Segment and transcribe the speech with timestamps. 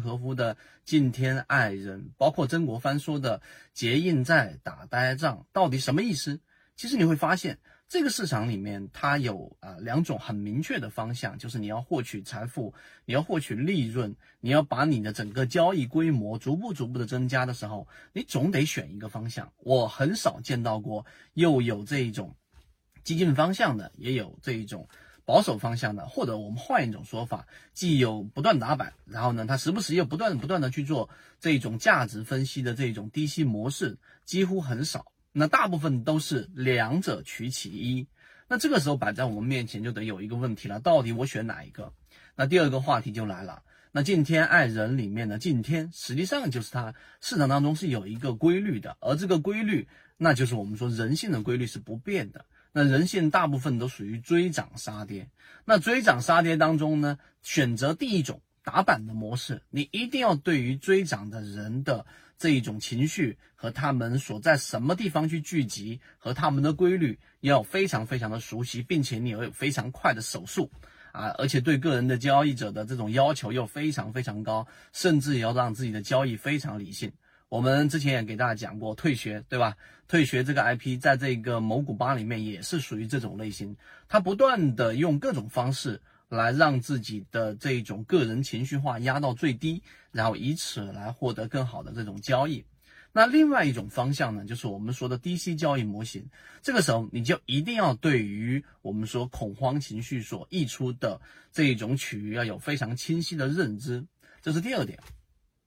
[0.00, 3.40] 和夫的敬天爱人，包括曾国藩说的
[3.72, 6.40] 结硬债、打呆仗，到底什么意思？
[6.76, 7.58] 其实你会发现。
[7.88, 12.74] 这个市场里面，它有啊两种很明确的方向，就是你要获取财富，
[13.04, 19.52] 你要获取利润，你要把你的整个交易规模逐步逐步的增加的时候，你总得选一个方向。
[19.58, 22.34] 我很少见到过又有这一种
[23.04, 24.88] 激进方向的，也有这一种
[25.26, 31.10] 保守方向的，或者我们换一种说法，既有不断打板，然后呢，它时不时又不断不断的去做
[31.40, 35.12] 这种价值分析的这种低吸模式，几乎很少。
[35.32, 38.06] 那大部分都是两者取其一，
[38.48, 41.92] 那这个时候摆在我们面前就得有一个问题了，到底我选哪一个？
[42.36, 52.44] 那第二个话题就来了，那敬天爱人里面的敬天，实际上就是它市场当中是有一个规律的，而这个规律，那就是我们说人性的规律是不变的。
[52.78, 55.30] 那人性大部分都属于追涨杀跌，
[55.64, 58.42] 那追涨杀跌当中呢，选择第一种。
[58.62, 62.04] 打板的模式，你一定要对于追涨的人的
[62.36, 70.70] 这一种情绪和他们所在什么地方去聚集和他们的规律要非常非常的熟悉，并且你要有非常快的手速
[71.12, 77.10] 啊，而且对个人的交易者的这种要求又非常非常高，甚至也要让自己的交易非常理性。
[77.48, 79.76] 我们之前也给大家讲过，退学对吧？
[80.08, 83.76] 退学这个 IP 在这个某股吧里面也是属于这种类型，
[84.08, 86.00] 他不断的用各种方式。
[86.28, 89.80] 来让自己的这种个人情绪化压到最低，
[90.10, 92.64] 然后以此来获得更好的这种交易。
[93.12, 96.28] 那另外一种方向呢，就是我们说的低息交易模型。
[96.62, 101.20] 这个时候你就一定要对于我们说恐慌情绪所溢出的
[101.52, 104.04] 这一种区域要有非常清晰的认知，
[104.42, 104.98] 这是第二点。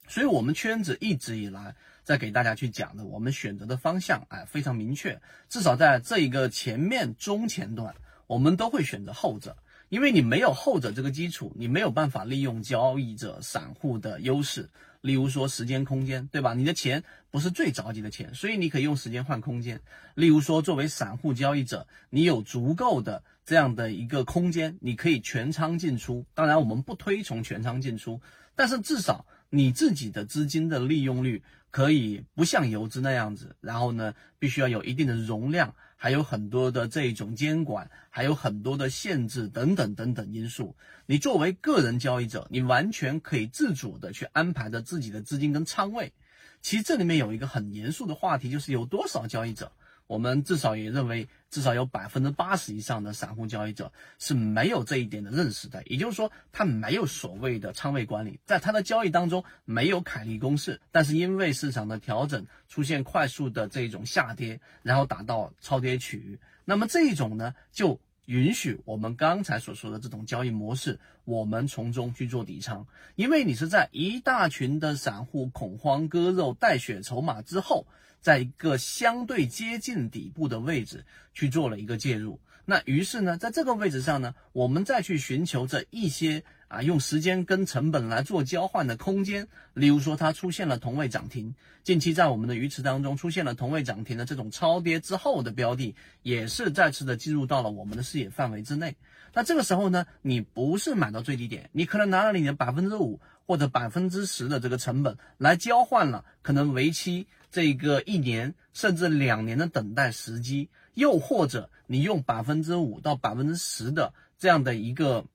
[0.10, 7.96] 所以我们圈子一直以来在给大家去讲的，我们选择的方向哎非常明确，至少在这一个前面中前段，
[8.28, 9.56] 我们都会选择后者。
[9.90, 14.70] 因为你没有后者这个基础，你没有办法利用交易者散户的优势，
[15.02, 16.54] 例如说时间、空间，对吧？
[16.54, 19.82] 你的钱不是最着急的钱，所以你可以用时间换空间。
[20.14, 26.24] 例如说，作为散户交易者，你有足够的这样的一个空间，你可以全仓进出。
[26.36, 28.22] 当然，我们不推崇全仓进出，
[28.56, 35.76] 但是至少你自己的资金的利用率可以不像游资那样子，然后呢，必须要有一定的容量。
[36.02, 40.78] 还有很多的这种监管，还有很多的限制等等等等因素。
[41.06, 46.14] 你作为个人交易者，你完全可以自主的去安排着自己的资金跟仓位。
[46.62, 49.74] 其实这里面有一个很严肃的话题，就是有多少交易者。
[50.08, 55.82] 我们至少也认为，至少有百分之八十以上的散户交易者是没有这一点的认识的。
[55.88, 60.80] 也就是说，他没有所谓的仓位管理，在他的交易当中没有凯利公式。
[60.92, 72.86] 但是因为市场的调整出现快速的这种下跌，然后达到超跌区域，那么这一种呢，就允许我们刚才所说的这种交易模式，我们从中去做底仓。
[73.16, 77.88] 因为你是在一大群的散户恐慌割肉带血筹码之后。
[78.22, 89.48] 在一个相对接近底部的位置去做了一个介入，那于是呢，在这个位置上呢，我们再去寻求这一些啊，用时间跟成本来做交换的空间。
[89.74, 98.96] 例如说，它出现了同位涨停，近期在我们的鱼池当中出现了同位涨停的这种超跌之后的标的，也是再次的进入到了我们的视野范围之内。
[99.34, 107.26] 那这个时候呢，你不是买到最低点，你可能拿了你的百分之五或者百分之十的这个成本来交换了，可能为期。
[107.50, 115.26] 这个一年甚至两年的等待时机，又或者你用百分之五到百分之十的这样的一个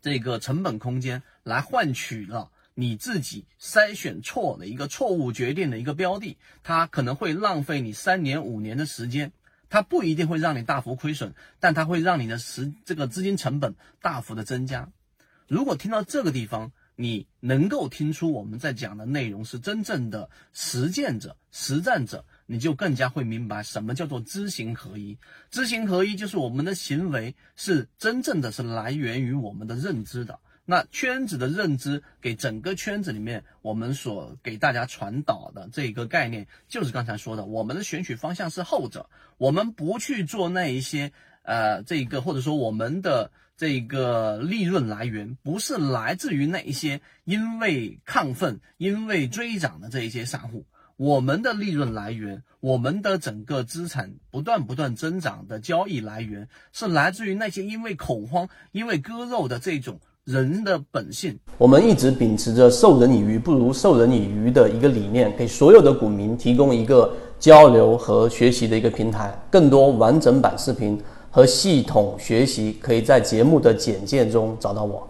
[0.00, 9.32] 这个成本空间来换取了你自己筛选错的一个错误决定的一个标的，它可能会浪费你三年五年的时间，
[9.68, 14.88] 它不一定会让你大幅亏损，但它会让你的时这个资金成本大幅的增加。
[15.48, 25.18] 如果听到这个地方，你能够听出我们在讲的内容是真正的实践者、实战者，你就更加会明白什么叫做知行合一。
[25.50, 30.38] 知行合一就是我们的行为是真正的是来源于我们的认知的。
[30.64, 41.12] 那圈子的认知给整个圈子里面，我们所给大家传导的这个概念，就是刚才说的，我们的选取方向是后者，我们不去做那一些。
[41.44, 50.64] 呃，这个或者说我们的这个利润来源不是来自于那一些因为亢奋、因为追涨的这一些散户，
[50.96, 61.38] 我们的利润来源，我们的整个资产不断不断增长的交易来源，是来自于那些因为恐慌、因为割肉的这种人的本性。
[61.58, 69.32] 我们一直秉持着授人以鱼不如授人以渔的一个理念，给所有的股民提供一个交流和学习的一个平台。
[69.50, 71.00] 更多完整版视频。
[71.32, 75.08] 和系统学习，可以在节目的简介中找到我。